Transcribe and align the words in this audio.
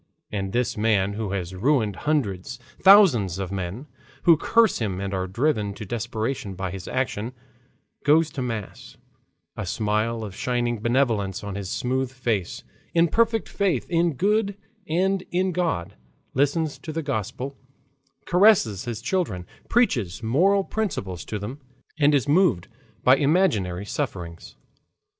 And 0.31 0.51
this 0.51 0.77
man 0.77 1.13
who 1.13 1.31
has 1.33 1.53
ruined 1.53 1.95
hundreds, 2.07 2.57
thousands 2.81 3.37
of 3.37 3.51
men, 3.51 3.85
who 4.23 4.35
curse 4.35 4.79
him 4.79 4.99
and 4.99 5.13
are 5.13 5.27
driven 5.27 5.75
to 5.75 5.85
desperation 5.85 6.55
by 6.55 6.71
his 6.71 6.87
action, 6.87 7.33
goes 8.03 8.31
to 8.31 8.41
mass, 8.41 8.97
a 9.55 9.63
smile 9.63 10.23
of 10.23 10.35
shining 10.35 10.79
benevolence 10.79 11.43
on 11.43 11.53
his 11.53 11.69
smooth 11.69 12.11
face, 12.11 12.63
in 12.95 13.09
perfect 13.09 13.47
faith 13.47 13.87
in 13.91 14.13
good 14.13 14.57
and 14.89 15.21
in 15.29 15.51
God, 15.51 15.93
listens 16.33 16.79
to 16.79 16.91
the 16.91 17.03
Gospel, 17.03 17.55
caresses 18.25 18.85
his 18.85 19.03
children, 19.03 19.45
preaches 19.69 20.23
moral 20.23 20.63
principles 20.63 21.23
to 21.25 21.37
them, 21.37 21.61
and 21.99 22.15
is 22.15 22.27
moved 22.27 22.67
by 23.03 23.17
imaginary 23.17 23.85
sufferings. 23.85 24.55